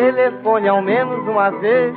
[0.00, 1.94] telefone ao menos uma vez.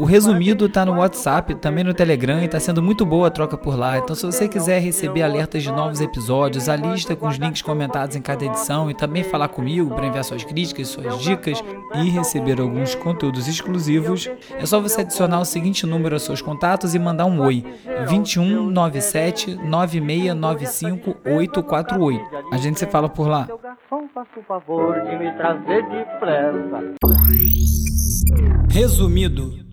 [0.00, 3.54] O resumido está no WhatsApp, também no Telegram e está sendo muito boa a troca
[3.58, 3.98] por lá.
[3.98, 8.16] Então, se você quiser receber alertas de novos episódios, a lista com os links comentados
[8.16, 11.62] em cada edição e também falar comigo para enviar suas críticas, suas dicas
[11.96, 16.94] e receber alguns conteúdos exclusivos, é só você adicionar o seguinte número aos seus contatos
[16.94, 17.62] e mandar um oi:
[18.08, 22.24] 21 97 9695 848.
[22.50, 23.46] A gente se fala por lá.
[28.70, 29.69] Resumido.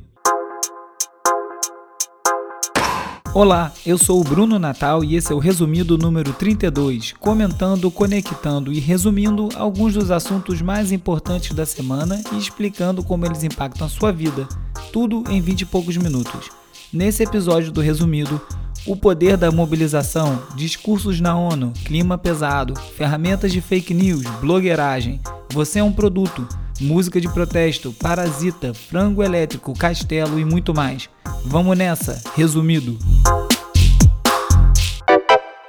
[3.34, 8.74] Olá, eu sou o Bruno Natal e esse é o resumido número 32, comentando, conectando
[8.74, 13.90] e resumindo alguns dos assuntos mais importantes da semana e explicando como eles impactam a
[13.90, 14.48] sua vida,
[14.92, 16.50] tudo em 20 e poucos minutos.
[16.92, 18.42] Nesse episódio do resumido,
[18.88, 25.20] o poder da mobilização, discursos na ONU, clima pesado, ferramentas de fake news, blogueiragem,
[25.54, 26.48] você é um produto,
[26.80, 31.10] música de protesto, parasita, frango elétrico, castelo e muito mais.
[31.46, 32.98] Vamos nessa, resumido.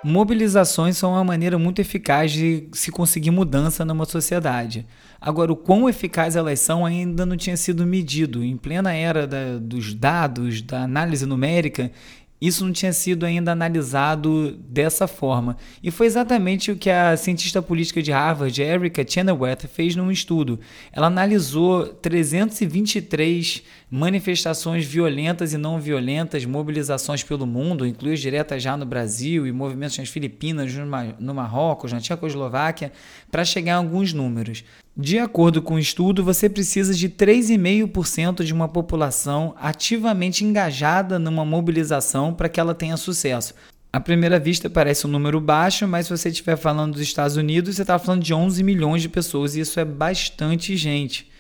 [0.05, 4.87] Mobilizações são uma maneira muito eficaz de se conseguir mudança numa sociedade.
[5.21, 8.45] Agora, o quão eficaz elas são ainda não tinha sido medido.
[8.45, 11.91] Em plena era da, dos dados, da análise numérica,
[12.41, 15.57] isso não tinha sido ainda analisado dessa forma.
[15.83, 20.61] E foi exatamente o que a cientista política de Harvard, Erica Chenoweth, fez num estudo.
[20.93, 28.87] Ela analisou 323 manifestações violentas e não violentas, mobilizações pelo mundo, incluindo diretas já no
[28.87, 30.73] Brasil e movimentos nas Filipinas,
[31.19, 32.93] no Marrocos, na Tchecoslováquia,
[33.31, 34.63] para chegar a alguns números.
[35.01, 41.45] De acordo com o estudo, você precisa de 3,5% de uma população ativamente engajada numa
[41.45, 43.55] mobilização para que ela tenha sucesso.
[43.93, 47.77] À primeira vista parece um número baixo, mas se você estiver falando dos Estados Unidos,
[47.77, 51.31] você está falando de 11 milhões de pessoas e isso é bastante gente.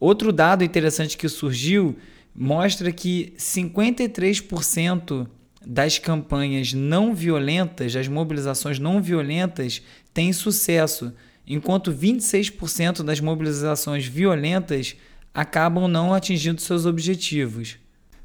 [0.00, 1.98] Outro dado interessante que surgiu
[2.34, 5.26] mostra que 53%
[5.64, 9.82] das campanhas não violentas, das mobilizações não violentas,
[10.14, 11.12] têm sucesso,
[11.46, 14.96] enquanto 26% das mobilizações violentas
[15.32, 17.76] acabam não atingindo seus objetivos.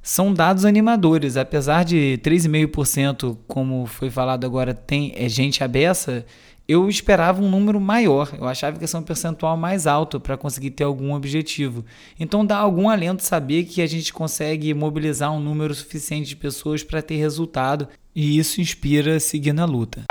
[0.02, 6.26] São dados animadores, apesar de 3,5%, como foi falado agora, tem é gente abessa,
[6.68, 10.38] eu esperava um número maior, eu achava que ia ser um percentual mais alto para
[10.38, 11.84] conseguir ter algum objetivo.
[12.20, 16.84] Então dá algum alento saber que a gente consegue mobilizar um número suficiente de pessoas
[16.84, 20.04] para ter resultado e isso inspira seguir na luta.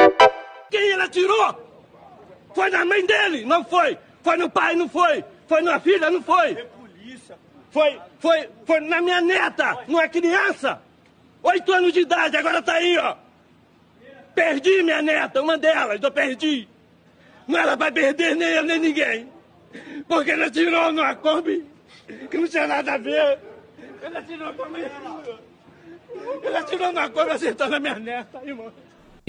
[0.70, 1.67] Quem ele atirou?
[2.58, 3.96] Foi na mãe dele, não foi.
[4.20, 5.24] Foi no pai, não foi.
[5.46, 6.66] Foi na filha, não foi.
[7.70, 10.82] Foi, foi, foi na minha neta, não é criança.
[11.40, 13.14] Oito anos de idade, agora tá aí, ó.
[14.34, 16.68] Perdi minha neta, uma delas, eu perdi.
[17.46, 19.32] Não era para perder nem eu nem ninguém.
[20.08, 21.64] Porque ele atirou numa Kombi
[22.28, 23.38] que não tinha nada a ver.
[24.02, 24.90] Ele atirou com a minha
[26.42, 28.72] Ele atirou numa Kombi acertando a minha neta, irmão.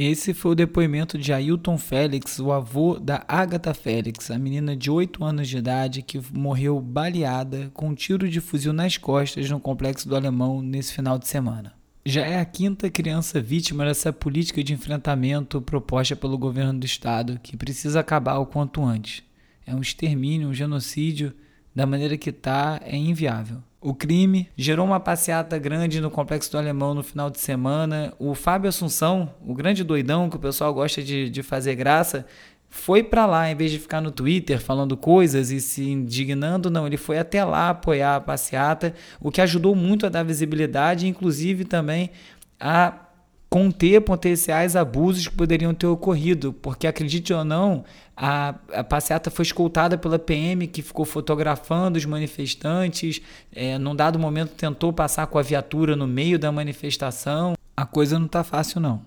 [0.02, 4.90] Esse foi o depoimento de Ailton Félix, o avô da Agatha Félix, a menina de
[4.90, 9.60] 8 anos de idade que morreu baleada com um tiro de fuzil nas costas no
[9.60, 11.74] complexo do Alemão nesse final de semana
[12.06, 17.38] já é a quinta criança vítima dessa política de enfrentamento proposta pelo governo do estado,
[17.44, 19.22] que precisa acabar o quanto antes.
[19.66, 21.34] É um extermínio, um genocídio,
[21.76, 23.62] da maneira que está, é inviável.
[23.82, 28.14] O crime gerou uma passeata grande no Complexo do Alemão no final de semana.
[28.20, 32.26] O Fábio Assunção, o grande doidão que o pessoal gosta de, de fazer graça,
[32.70, 36.86] foi para lá, em vez de ficar no Twitter falando coisas e se indignando, não,
[36.86, 41.66] ele foi até lá apoiar a passeata, o que ajudou muito a dar visibilidade, inclusive
[41.66, 42.12] também
[42.60, 43.09] a
[43.50, 47.84] conter potenciais abusos que poderiam ter ocorrido, porque acredite ou não,
[48.16, 53.22] a, a passeata foi escoltada pela PM que ficou fotografando os manifestantes,
[53.52, 57.54] é, num dado momento tentou passar com a viatura no meio da manifestação.
[57.76, 59.02] A coisa não está fácil não.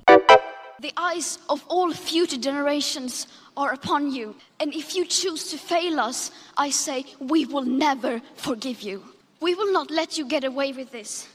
[0.81, 4.35] The eyes of all future generations are upon you.
[4.61, 9.03] And if you choose to fail us, I say, we will never forgive you.
[9.41, 11.29] We will not let you get away with this.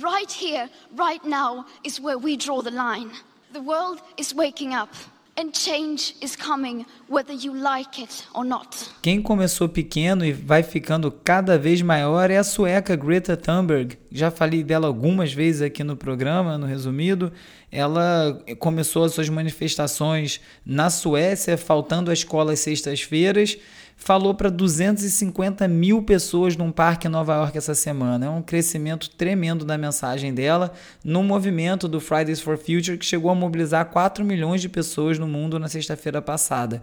[0.00, 3.10] Right here, right now, is where we draw the line.
[3.52, 4.90] The world is waking up.
[5.36, 8.90] And change is coming whether you like it or not.
[9.00, 13.96] Quem começou pequeno e vai ficando cada vez maior é a sueca Greta Thunberg.
[14.10, 17.32] Já falei dela algumas vezes aqui no programa, no resumido.
[17.70, 23.58] Ela começou as suas manifestações na Suécia, faltando a escola às sextas-feiras
[23.98, 28.26] falou para 250 mil pessoas num parque em Nova York essa semana.
[28.26, 30.72] É um crescimento tremendo da mensagem dela
[31.04, 35.26] no movimento do Fridays for Future que chegou a mobilizar 4 milhões de pessoas no
[35.26, 36.80] mundo na sexta-feira passada.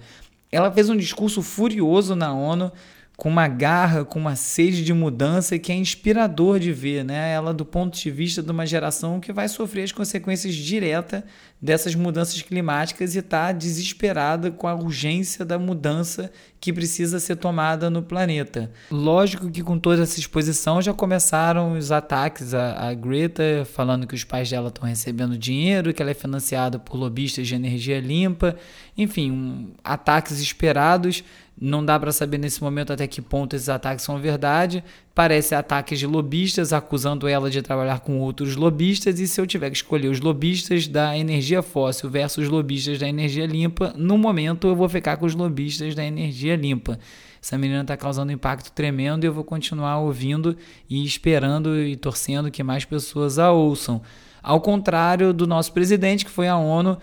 [0.51, 2.71] Ela fez um discurso furioso na ONU
[3.15, 7.31] com uma garra, com uma sede de mudança que é inspirador de ver, né?
[7.33, 11.23] Ela do ponto de vista de uma geração que vai sofrer as consequências diretas
[11.61, 17.89] dessas mudanças climáticas e está desesperada com a urgência da mudança que precisa ser tomada
[17.89, 18.71] no planeta.
[18.91, 24.15] Lógico que com toda essa exposição já começaram os ataques à, à Greta, falando que
[24.15, 28.55] os pais dela estão recebendo dinheiro, que ela é financiada por lobistas de energia limpa,
[28.97, 31.23] enfim, um, ataques esperados
[31.59, 34.83] não dá para saber nesse momento até que ponto esses ataques são verdade.
[35.13, 39.19] Parece ataques de lobistas acusando ela de trabalhar com outros lobistas.
[39.21, 43.07] E se eu tiver que escolher os lobistas da energia fóssil versus os lobistas da
[43.07, 46.99] energia limpa, no momento eu vou ficar com os lobistas da energia limpa.
[47.41, 50.57] Essa menina está causando um impacto tremendo e eu vou continuar ouvindo
[50.89, 54.01] e esperando e torcendo que mais pessoas a ouçam.
[54.43, 56.97] Ao contrário do nosso presidente, que foi à ONU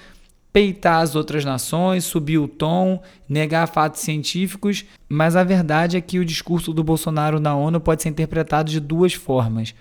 [0.53, 6.19] peitar as outras nações, subir o tom, negar fatos científicos, mas a verdade é que
[6.19, 9.75] o discurso do Bolsonaro na ONU pode ser interpretado de duas formas.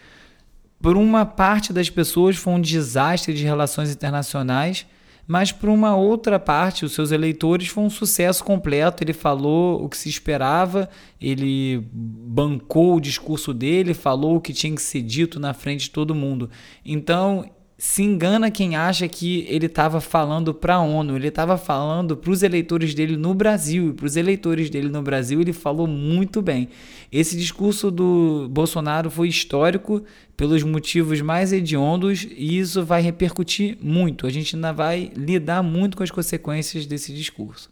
[0.82, 4.86] Por uma parte das pessoas foi um desastre de relações internacionais,
[5.28, 9.04] mas por uma outra parte, os seus eleitores foi um sucesso completo.
[9.04, 10.90] Ele falou o que se esperava,
[11.22, 15.92] ele bancou o discurso dele, falou o que tinha que ser dito na frente de
[15.92, 16.50] todo mundo.
[16.84, 17.50] Então,
[17.82, 22.30] se engana quem acha que ele estava falando para a ONU, ele estava falando para
[22.30, 26.44] os eleitores dele no Brasil, e para os eleitores dele no Brasil ele falou muito
[26.44, 26.70] bem.
[27.12, 30.04] Esse discurso do Bolsonaro foi histórico
[30.38, 34.28] pelos motivos mais hediondos e isso vai repercutir muito.
[34.28, 37.72] A gente ainda vai lidar muito com as consequências desse discurso.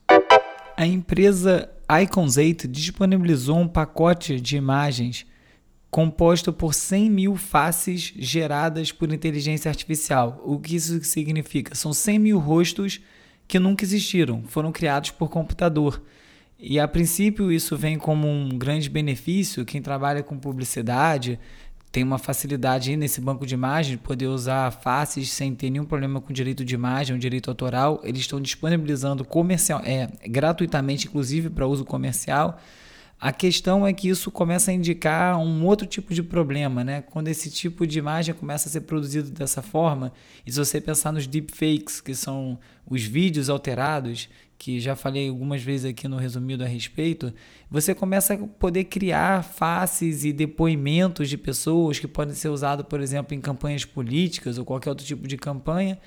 [0.76, 5.29] A empresa Icons8 disponibilizou um pacote de imagens
[5.90, 10.42] composto por 100 mil faces geradas por inteligência artificial.
[10.46, 11.74] O que isso significa?
[11.76, 13.02] São 100 mil rostos
[13.48, 16.02] que nunca existiram, foram criados por computador.
[16.60, 19.66] E a princípio isso vem como um grande benefício.
[19.66, 21.40] Quem trabalha com publicidade
[21.92, 26.22] tem uma facilidade nesse banco de imagem de poder usar faces sem ter nenhum problema
[26.22, 28.00] com direito de imagem, ou direito autoral.
[28.04, 32.60] Eles estão disponibilizando comercial, é, gratuitamente, inclusive para uso comercial.
[33.21, 37.01] A questão é que isso começa a indicar um outro tipo de problema, né?
[37.01, 40.13] Quando esse tipo de imagem começa a ser produzido dessa forma,
[40.45, 42.57] e se você pensar nos deepfakes, que são
[42.89, 44.30] os vídeos alterados,
[44.60, 47.34] que já falei algumas vezes aqui no resumido a respeito,
[47.72, 53.00] você começa a poder criar faces e depoimentos de pessoas que podem ser usados, por
[53.00, 55.98] exemplo, em campanhas políticas ou qualquer outro tipo de campanha,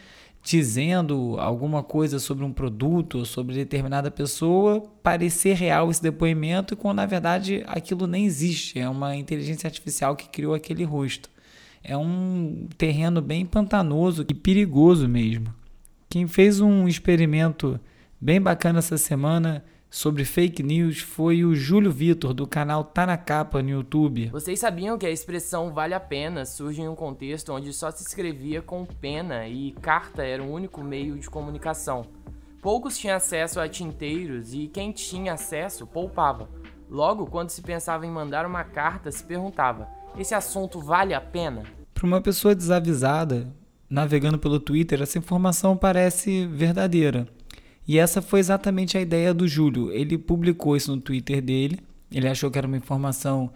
[0.42, 6.98] dizendo alguma coisa sobre um produto ou sobre determinada pessoa, parecer real esse depoimento, quando
[6.98, 11.30] na verdade aquilo nem existe, é uma inteligência artificial que criou aquele rosto.
[11.82, 15.54] É um terreno bem pantanoso e perigoso mesmo.
[16.10, 17.80] Quem fez um experimento
[18.22, 23.16] bem bacana essa semana sobre fake news foi o Júlio Vitor, do canal Tá na
[23.16, 24.28] Capa no YouTube.
[24.28, 28.04] Vocês sabiam que a expressão vale a pena surge em um contexto onde só se
[28.06, 32.06] escrevia com pena e carta era o único meio de comunicação.
[32.62, 36.48] Poucos tinham acesso a tinteiros e quem tinha acesso poupava.
[36.88, 41.64] Logo, quando se pensava em mandar uma carta, se perguntava: esse assunto vale a pena?
[41.92, 43.52] Para uma pessoa desavisada,
[43.90, 47.26] navegando pelo Twitter, essa informação parece verdadeira.
[47.86, 49.90] E essa foi exatamente a ideia do Júlio.
[49.92, 51.78] Ele publicou isso no Twitter dele.
[52.10, 53.52] Ele achou que era uma informação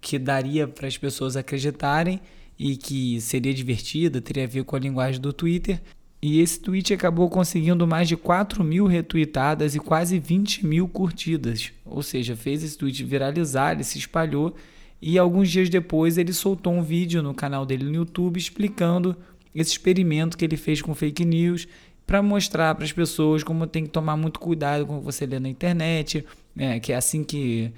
[0.00, 2.20] que daria para as pessoas acreditarem
[2.58, 5.80] e que seria divertida, teria a ver com a linguagem do Twitter.
[6.22, 11.72] E esse tweet acabou conseguindo mais de 4 mil retweetadas e quase 20 mil curtidas.
[11.84, 14.54] Ou seja, fez esse tweet viralizar, ele se espalhou.
[15.00, 19.14] E alguns dias depois ele soltou um vídeo no canal dele no YouTube explicando
[19.54, 21.68] esse experimento que ele fez com fake news
[22.06, 25.26] para mostrar para as pessoas como tem que tomar muito cuidado com o que você
[25.26, 26.78] lê na internet, né?
[26.78, 27.72] que é assim que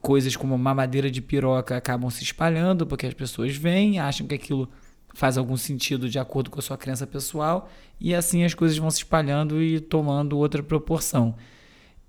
[0.00, 4.68] coisas como mamadeira de piroca acabam se espalhando, porque as pessoas veem, acham que aquilo
[5.12, 8.90] faz algum sentido de acordo com a sua crença pessoal, e assim as coisas vão
[8.90, 11.34] se espalhando e tomando outra proporção.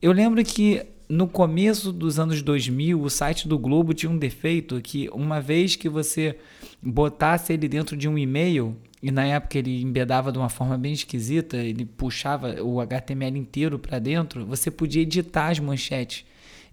[0.02, 4.82] Eu lembro que no começo dos anos 2000, o site do Globo tinha um defeito
[4.82, 6.38] que uma vez que você
[6.82, 10.94] botasse ele dentro de um e-mail, e na época ele embedava de uma forma bem
[10.94, 16.26] esquisita, ele puxava o HTML inteiro para dentro, você podia editar as manchetes.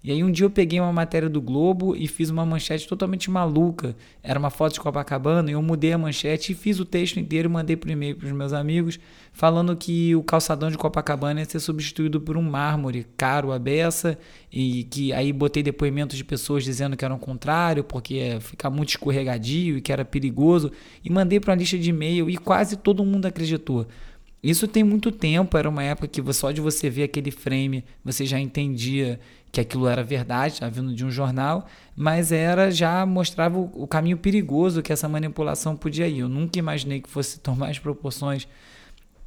[0.03, 3.31] E aí um dia eu peguei uma matéria do Globo e fiz uma manchete totalmente
[3.31, 3.95] maluca.
[4.21, 7.47] Era uma foto de Copacabana e eu mudei a manchete e fiz o texto inteiro
[7.47, 8.99] e mandei por e-mail para os meus amigos
[9.31, 14.17] falando que o calçadão de Copacabana ia ser substituído por um mármore caro a beça
[14.51, 18.69] e que aí botei depoimentos de pessoas dizendo que era o contrário, porque ia ficar
[18.69, 20.71] muito escorregadio e que era perigoso
[21.03, 23.87] e mandei para uma lista de e-mail e quase todo mundo acreditou.
[24.43, 28.25] Isso tem muito tempo, era uma época que só de você ver aquele frame você
[28.25, 29.17] já entendia
[29.53, 33.87] que aquilo era verdade, estava vindo de um jornal, mas era já mostrava o, o,
[33.87, 36.19] caminho perigoso que essa manipulação podia ir.
[36.19, 38.45] Eu nunca imaginei que fosse tomar as proporções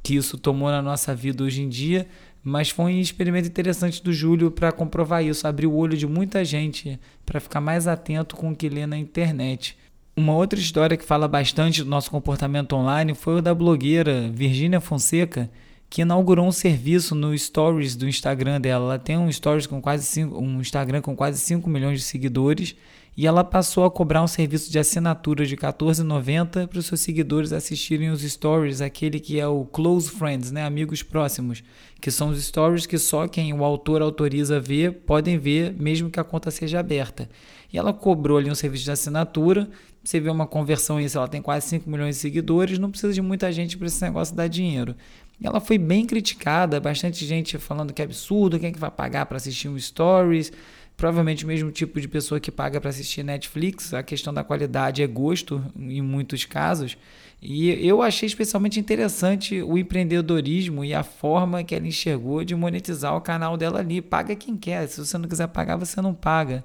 [0.03, 2.07] que isso tomou na nossa vida hoje em dia,
[2.43, 6.45] mas foi um experimento interessante do Júlio para comprovar isso, abrir o olho de muita
[6.45, 9.77] gente para ficar mais atento com o que lê na internet.
[10.17, 14.81] Uma outra história que fala bastante do nosso comportamento online foi o da blogueira Virginia
[14.81, 15.47] Fonseca,
[15.87, 18.85] que inaugurou um serviço no Stories do Instagram dela.
[18.85, 22.75] Ela tem um Stories com quase cinco, um Instagram com quase 5 milhões de seguidores
[23.17, 27.51] e ela passou a cobrar um serviço de assinatura de R$14,90 para os seus seguidores
[27.51, 31.63] assistirem os stories, aquele que é o Close Friends, né, amigos próximos,
[31.99, 36.19] que são os stories que só quem o autor autoriza ver podem ver, mesmo que
[36.19, 37.27] a conta seja aberta.
[37.73, 39.67] E ela cobrou ali um serviço de assinatura.
[40.07, 43.21] Você vê uma conversão se ela tem quase 5 milhões de seguidores, não precisa de
[43.21, 44.95] muita gente para esse negócio dar dinheiro.
[45.37, 48.89] E ela foi bem criticada, bastante gente falando que é absurdo, quem é que vai
[48.89, 50.49] pagar para assistir um stories?
[50.95, 55.03] Provavelmente o mesmo tipo de pessoa que paga para assistir Netflix, a questão da qualidade
[55.03, 56.97] é gosto em muitos casos.
[57.41, 63.13] E eu achei especialmente interessante o empreendedorismo e a forma que ela enxergou de monetizar
[63.13, 64.01] o canal dela ali.
[64.01, 66.63] Paga quem quer, se você não quiser pagar, você não paga.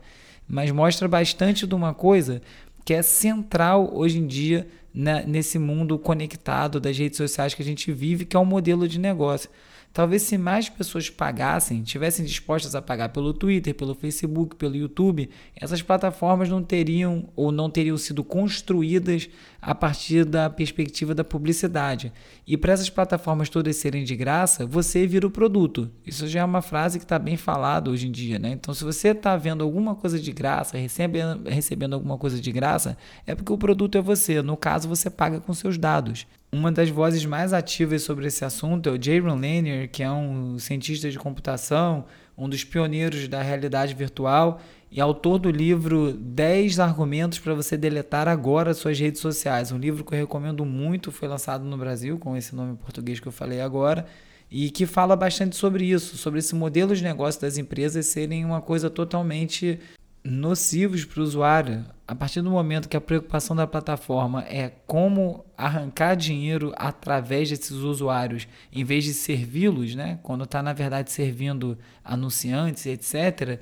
[0.49, 2.43] Mas mostra bastante de uma coisa
[2.85, 7.65] que é central hoje em dia né, nesse mundo conectado das redes sociais que a
[7.65, 9.49] gente vive, que é um modelo de negócio.
[9.93, 15.29] Talvez se mais pessoas pagassem, tivessem dispostas a pagar pelo Twitter, pelo Facebook, pelo YouTube,
[15.55, 19.29] essas plataformas não teriam ou não teriam sido construídas
[19.61, 22.11] a partir da perspectiva da publicidade.
[22.47, 25.91] E para essas plataformas todas serem de graça, você vira o produto.
[26.07, 28.53] Isso já é uma frase que está bem falada hoje em dia, né?
[28.53, 32.97] Então, se você está vendo alguma coisa de graça, recebendo, recebendo alguma coisa de graça,
[33.27, 34.41] é porque o produto é você.
[34.41, 36.27] No caso, você paga com seus dados.
[36.55, 40.59] Uma das vozes mais ativas sobre esse assunto é o Jaron Lanier, que é um
[40.59, 42.05] cientista de computação,
[42.37, 48.29] um dos pioneiros da realidade virtual e autor do livro 10 argumentos para você deletar
[48.29, 49.73] agora suas redes sociais.
[49.73, 53.19] Um livro que eu recomendo muito, foi lançado no Brasil com esse nome em português
[53.19, 54.05] que eu falei agora,
[54.51, 58.61] e que fala bastante sobre isso, sobre esse modelo de negócio das empresas serem uma
[58.61, 59.81] coisa totalmente
[60.23, 61.83] nocivos para o usuário.
[62.13, 67.71] A partir do momento que a preocupação da plataforma é como arrancar dinheiro através desses
[67.71, 70.19] usuários, em vez de servi-los, né?
[70.23, 73.59] quando está na verdade servindo anunciantes, etc.,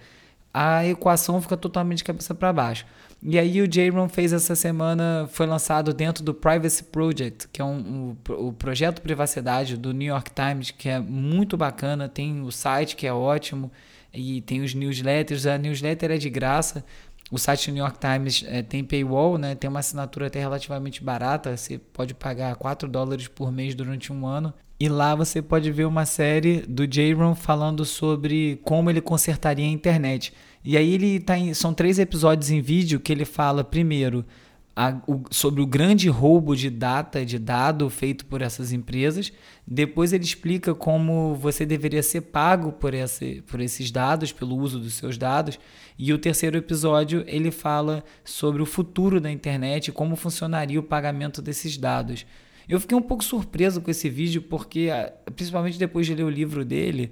[0.52, 2.84] a equação fica totalmente cabeça para baixo.
[3.22, 7.64] E aí o Jaron fez essa semana, foi lançado dentro do Privacy Project, que é
[7.64, 12.50] um, um, o projeto privacidade do New York Times, que é muito bacana, tem o
[12.50, 13.70] site que é ótimo,
[14.12, 16.84] e tem os newsletters, a newsletter é de graça.
[17.30, 19.54] O site do New York Times é, tem paywall, né?
[19.54, 24.26] tem uma assinatura até relativamente barata, você pode pagar 4 dólares por mês durante um
[24.26, 24.52] ano.
[24.80, 29.68] E lá você pode ver uma série do J-Ron falando sobre como ele consertaria a
[29.68, 30.32] internet.
[30.64, 34.24] E aí ele tá em, são três episódios em vídeo que ele fala primeiro
[34.74, 39.32] a, o, sobre o grande roubo de data, de dado feito por essas empresas.
[39.66, 44.78] Depois ele explica como você deveria ser pago por, esse, por esses dados, pelo uso
[44.78, 45.58] dos seus dados.
[45.98, 51.42] E o terceiro episódio ele fala sobre o futuro da internet, como funcionaria o pagamento
[51.42, 52.24] desses dados.
[52.68, 54.88] Eu fiquei um pouco surpreso com esse vídeo porque,
[55.34, 57.10] principalmente depois de ler o livro dele,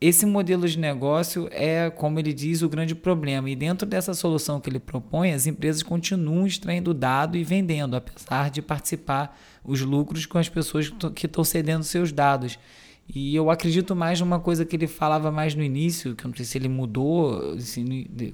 [0.00, 3.48] esse modelo de negócio é, como ele diz, o grande problema.
[3.48, 8.50] E dentro dessa solução que ele propõe, as empresas continuam extraindo dado e vendendo, apesar
[8.50, 12.58] de participar os lucros com as pessoas que estão cedendo seus dados.
[13.08, 16.36] E eu acredito mais numa coisa que ele falava mais no início, que eu não
[16.36, 17.56] sei se ele mudou,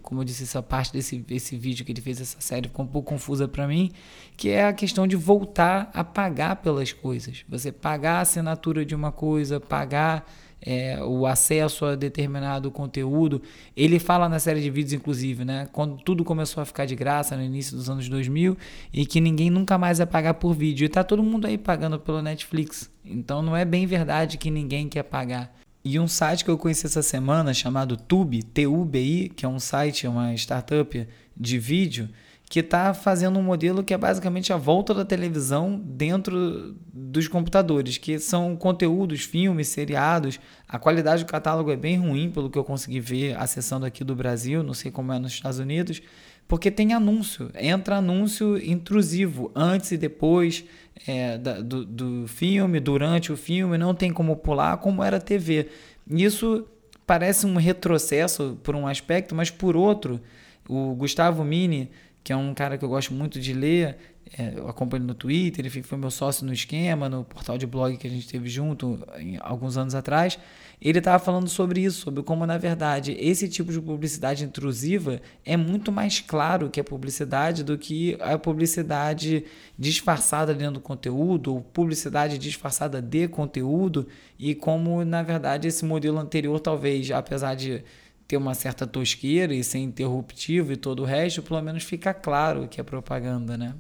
[0.01, 2.89] como eu disse, essa parte desse esse vídeo que ele fez, essa série ficou um
[2.89, 3.91] pouco confusa para mim,
[4.35, 7.45] que é a questão de voltar a pagar pelas coisas.
[7.49, 10.27] Você pagar a assinatura de uma coisa, pagar
[10.65, 13.43] é, o acesso a determinado conteúdo.
[13.77, 17.37] Ele fala na série de vídeos, inclusive, né, quando tudo começou a ficar de graça
[17.37, 18.57] no início dos anos 2000
[18.93, 20.85] e que ninguém nunca mais ia pagar por vídeo.
[20.85, 22.91] E tá todo mundo aí pagando pelo Netflix.
[23.05, 25.55] Então não é bem verdade que ninguém quer pagar.
[25.85, 30.07] E um site que eu conheci essa semana chamado Tubi, T-U-B-I, que é um site,
[30.07, 32.09] uma startup de vídeo,
[32.53, 37.97] que está fazendo um modelo que é basicamente a volta da televisão dentro dos computadores,
[37.97, 40.39] que são conteúdos, filmes, seriados.
[40.69, 44.15] A qualidade do catálogo é bem ruim, pelo que eu consegui ver acessando aqui do
[44.15, 46.03] Brasil, não sei como é nos Estados Unidos,
[46.47, 50.63] porque tem anúncio, entra anúncio intrusivo antes e depois
[51.07, 55.21] é, da, do, do filme, durante o filme, não tem como pular, como era a
[55.21, 55.69] TV.
[56.07, 56.67] Isso
[57.07, 60.21] parece um retrocesso por um aspecto, mas por outro
[60.69, 61.91] O Gustavo Mini,
[62.23, 63.97] que é um cara que eu gosto muito de ler,
[64.39, 67.97] é, eu acompanho no Twitter, ele foi meu sócio no esquema, no portal de blog
[67.97, 70.39] que a gente teve junto em, alguns anos atrás.
[70.81, 75.57] Ele estava falando sobre isso, sobre como, na verdade, esse tipo de publicidade intrusiva é
[75.57, 79.45] muito mais claro que a publicidade do que a publicidade
[79.79, 86.19] disfarçada dentro do conteúdo, ou publicidade disfarçada de conteúdo, e como, na verdade, esse modelo
[86.19, 87.85] anterior, talvez, apesar de
[88.33, 92.67] ter uma certa tosqueira e ser interruptivo e todo o resto, pelo menos fica claro
[92.67, 93.75] que é propaganda, né?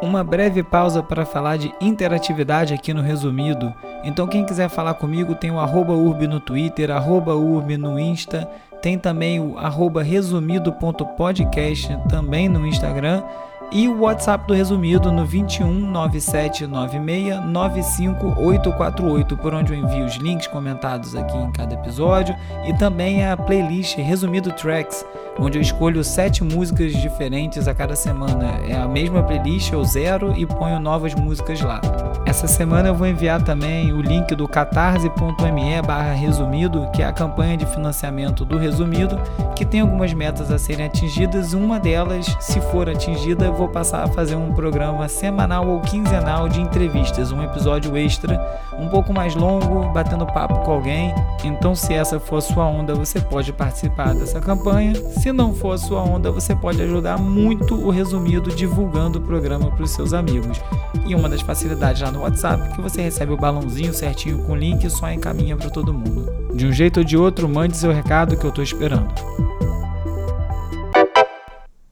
[0.00, 3.74] Uma breve pausa para falar de interatividade aqui no resumido.
[4.02, 8.48] Então quem quiser falar comigo tem o arroba urb no Twitter, arroba urb no Insta,
[8.80, 13.22] tem também o arroba resumido.podcast também no Instagram
[13.70, 20.46] e o WhatsApp do Resumido no 21 9796 95848, por onde eu envio os links
[20.46, 22.34] comentados aqui em cada episódio
[22.66, 25.04] e também a playlist Resumido Tracks,
[25.38, 28.58] onde eu escolho sete músicas diferentes a cada semana.
[28.66, 31.80] É a mesma playlist, eu zero e ponho novas músicas lá.
[32.28, 37.12] Essa semana eu vou enviar também o link do catarse.me barra resumido, que é a
[37.12, 39.18] campanha de financiamento do Resumido,
[39.56, 41.54] que tem algumas metas a serem atingidas.
[41.54, 46.60] Uma delas, se for atingida, vou passar a fazer um programa semanal ou quinzenal de
[46.60, 48.40] entrevistas, um episódio extra,
[48.78, 51.12] um pouco mais longo, batendo papo com alguém.
[51.42, 54.94] Então, se essa for a sua onda, você pode participar dessa campanha.
[54.94, 59.72] Se não for a sua onda, você pode ajudar muito o resumido divulgando o programa
[59.72, 60.60] para os seus amigos.
[61.04, 64.52] E uma das facilidades lá no WhatsApp é que você recebe o balãozinho certinho com
[64.52, 66.32] o link e só encaminha para todo mundo.
[66.54, 69.12] De um jeito ou de outro, mande seu recado que eu estou esperando.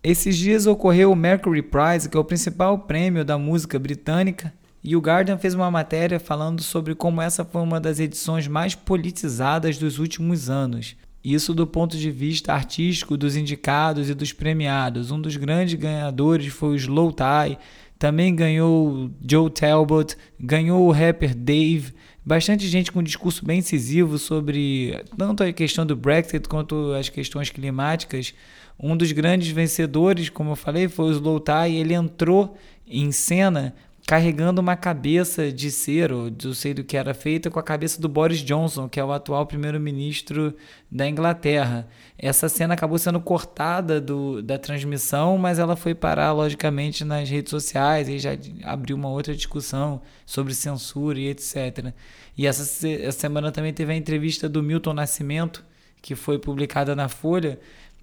[0.09, 4.95] Esses dias ocorreu o Mercury Prize, que é o principal prêmio da música britânica, e
[4.95, 9.79] o Guardian fez uma matéria falando sobre como essa foi uma das edições mais politizadas
[9.79, 10.95] dos últimos anos.
[11.25, 15.11] Isso do ponto de vista artístico dos indicados e dos premiados.
[15.11, 17.59] Um dos grandes ganhadores foi o Slow Tie,
[17.99, 21.93] também ganhou Joe Talbot, ganhou o rapper Dave.
[22.25, 27.09] Bastante gente com um discurso bem incisivo sobre tanto a questão do Brexit quanto as
[27.09, 28.33] questões climáticas.
[28.79, 33.75] Um dos grandes vencedores, como eu falei, foi o Zlatan e ele entrou em cena
[34.07, 38.09] carregando uma cabeça de cera, não sei do que era feita, com a cabeça do
[38.09, 40.55] Boris Johnson, que é o atual primeiro-ministro
[40.89, 41.89] da Inglaterra.
[42.17, 47.51] Essa cena acabou sendo cortada do, da transmissão, mas ela foi parar, logicamente, nas redes
[47.51, 48.31] sociais e já
[48.63, 51.93] abriu uma outra discussão sobre censura e etc.
[52.39, 55.65] E essa, essa semana também teve a entrevista do Milton Nascimento,
[56.01, 57.59] que foi publicada na Folha,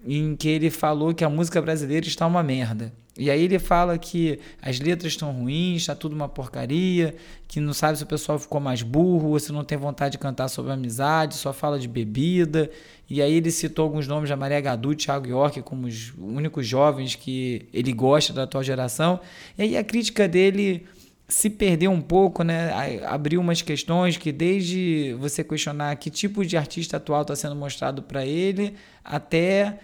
[0.06, 2.92] em que ele falou que a música brasileira está uma merda.
[3.16, 7.14] E aí ele fala que as letras estão ruins, está tudo uma porcaria,
[7.46, 10.18] que não sabe se o pessoal ficou mais burro, ou se não tem vontade de
[10.18, 12.68] cantar sobre amizade, só fala de bebida.
[13.08, 17.14] E aí ele citou alguns nomes da Maria Gadu Thiago York como os únicos jovens
[17.14, 19.20] que ele gosta da atual geração.
[19.56, 20.84] E aí a crítica dele
[21.28, 22.72] se perdeu um pouco, né?
[23.06, 28.02] Abriu umas questões que desde você questionar que tipo de artista atual está sendo mostrado
[28.02, 29.78] para ele, até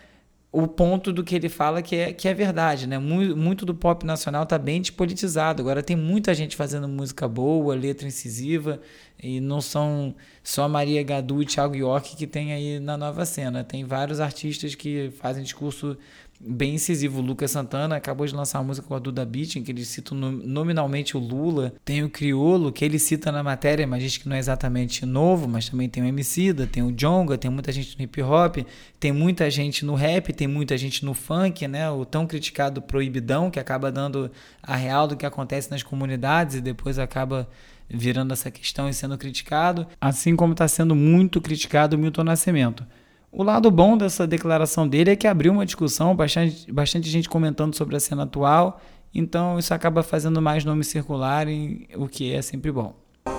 [0.52, 2.98] o ponto do que ele fala que é, que é verdade, né?
[2.98, 5.62] Muito, do pop nacional está bem despolitizado.
[5.62, 8.80] Agora tem muita gente fazendo música boa, letra incisiva,
[9.22, 13.62] e não são só Maria Gadu e Thiago York que tem aí na nova cena.
[13.62, 15.96] Tem vários artistas que fazem discurso
[16.40, 17.20] bem incisivo.
[17.20, 19.84] O Lucas Santana acabou de lançar uma música com a Duda Beat, em que ele
[19.84, 21.74] cita nominalmente o Lula.
[21.84, 25.46] Tem o Criolo, que ele cita na matéria, mas diz que não é exatamente novo,
[25.46, 28.56] mas também tem o Emicida, tem o Jonga, tem muita gente no hip hop,
[28.98, 31.90] tem muita gente no rap, tem muita gente no funk, né?
[31.90, 34.30] O tão criticado proibidão, que acaba dando
[34.62, 37.48] a real do que acontece nas comunidades e depois acaba
[37.92, 42.86] virando essa questão e sendo criticado, assim como está sendo muito criticado o Milton Nascimento.
[43.32, 47.76] O lado bom dessa declaração dele é que abriu uma discussão, bastante, bastante gente comentando
[47.76, 48.80] sobre a cena atual,
[49.14, 52.92] então isso acaba fazendo mais nomes circularem, o que é sempre bom.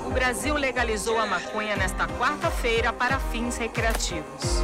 [0.07, 4.61] O Brasil legalizou a maconha nesta quarta-feira para fins recreativos.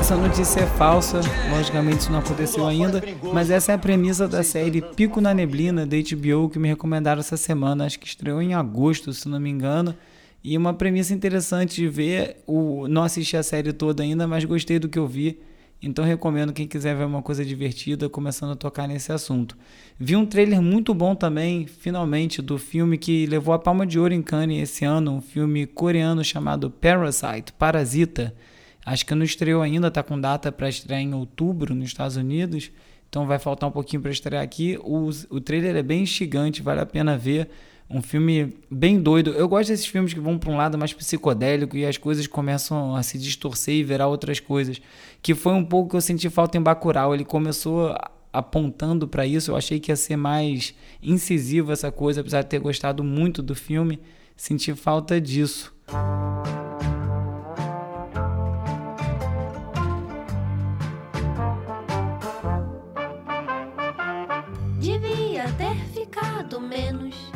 [0.00, 1.20] Essa notícia é falsa,
[1.56, 3.00] logicamente isso não aconteceu ainda,
[3.32, 7.20] mas essa é a premissa da série Pico na Neblina da HBO que me recomendaram
[7.20, 9.94] essa semana, acho que estreou em agosto, se não me engano.
[10.44, 14.78] E uma premissa interessante de ver, o, não assisti a série toda ainda, mas gostei
[14.78, 15.40] do que eu vi.
[15.80, 19.56] Então recomendo quem quiser ver uma coisa divertida começando a tocar nesse assunto.
[19.98, 24.12] Vi um trailer muito bom também, finalmente, do filme que levou a Palma de Ouro
[24.12, 28.34] em Cannes esse ano, um filme coreano chamado Parasite, Parasita.
[28.84, 32.70] Acho que não estreou ainda, está com data para estrear em outubro nos Estados Unidos.
[33.08, 34.78] então vai faltar um pouquinho para estrear aqui.
[34.82, 37.48] O, o trailer é bem instigante, vale a pena ver.
[37.88, 39.30] Um filme bem doido.
[39.32, 42.96] Eu gosto desses filmes que vão para um lado mais psicodélico e as coisas começam
[42.96, 44.80] a se distorcer e virar outras coisas.
[45.22, 47.14] Que foi um pouco que eu senti falta em Bacurau.
[47.14, 47.94] Ele começou
[48.32, 49.52] apontando para isso.
[49.52, 53.54] Eu achei que ia ser mais incisivo essa coisa, apesar de ter gostado muito do
[53.54, 54.00] filme.
[54.36, 55.72] Senti falta disso.
[64.80, 67.33] Devia ter ficado menos.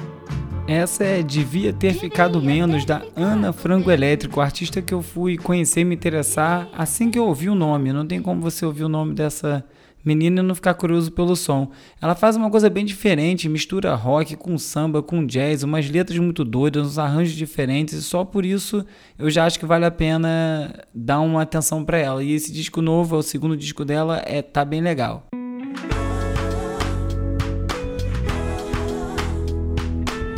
[0.68, 5.82] Essa é Devia Ter Ficado Menos, da Ana Frango Elétrico, artista que eu fui conhecer
[5.82, 7.90] me interessar assim que eu ouvi o nome.
[7.90, 9.64] Não tem como você ouvir o nome dessa
[10.04, 11.70] menina e não ficar curioso pelo som.
[12.02, 16.44] Ela faz uma coisa bem diferente, mistura rock com samba, com jazz, umas letras muito
[16.44, 18.84] doidas, uns arranjos diferentes, e só por isso
[19.18, 22.22] eu já acho que vale a pena dar uma atenção para ela.
[22.22, 25.28] E esse disco novo, é o segundo disco dela, é tá bem legal.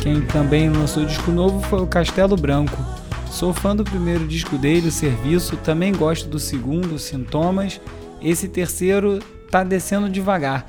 [0.01, 2.75] Quem também lançou disco novo foi o Castelo Branco.
[3.29, 7.79] Sou fã do primeiro disco dele, o Serviço, também gosto do segundo, Sintomas.
[8.19, 9.19] Esse terceiro
[9.51, 10.65] tá descendo devagar.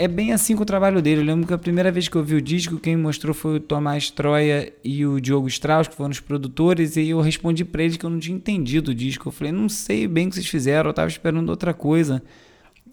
[0.00, 1.20] É bem assim com o trabalho dele.
[1.20, 3.58] Eu lembro que a primeira vez que eu vi o disco, quem me mostrou foi
[3.58, 7.84] o Tomás Troia e o Diogo Strauss, que foram os produtores, e eu respondi para
[7.84, 9.28] eles que eu não tinha entendido o disco.
[9.28, 12.20] Eu falei, não sei bem o que vocês fizeram, eu tava esperando outra coisa.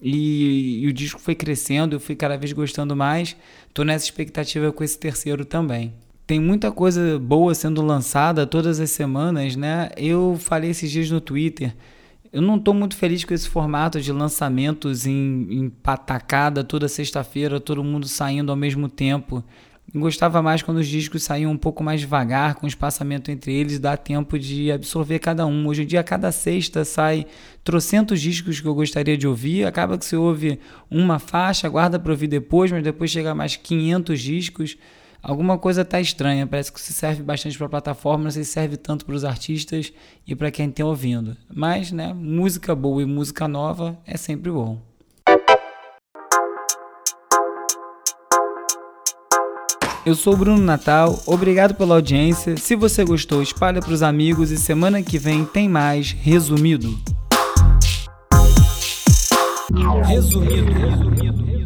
[0.01, 3.35] E, e, o disco foi crescendo, eu fui cada vez gostando mais.
[3.73, 5.93] Tô nessa expectativa com esse terceiro também.
[6.25, 9.89] Tem muita coisa boa sendo lançada todas as semanas, né?
[9.97, 11.75] Eu falei esses dias no Twitter.
[12.31, 17.59] Eu não estou muito feliz com esse formato de lançamentos em, em patacada toda sexta-feira,
[17.59, 19.43] todo mundo saindo ao mesmo tempo.
[19.93, 23.97] Gostava mais quando os discos saíam um pouco mais devagar, com espaçamento entre eles, dá
[23.97, 25.65] tempo de absorver cada um.
[25.65, 27.25] Hoje em dia, cada sexta sai
[27.63, 30.59] trocentos discos que eu gostaria de ouvir, acaba que você ouve
[30.91, 34.77] uma faixa, guarda para ouvir depois, mas depois chega mais 500 discos.
[35.23, 38.77] Alguma coisa tá estranha, parece que se serve bastante para a plataforma, não se serve
[38.77, 39.91] tanto para os artistas
[40.25, 41.35] e para quem tem ouvindo.
[41.51, 44.88] Mas, né, música boa e música nova é sempre bom.
[50.09, 52.57] Eu sou o Bruno Natal, obrigado pela audiência.
[52.57, 56.99] Se você gostou, espalha para os amigos e semana que vem tem mais Resumido.
[60.07, 60.71] Resumido.
[60.71, 61.58] Resumido.